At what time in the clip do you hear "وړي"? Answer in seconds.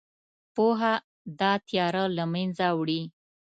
2.79-3.01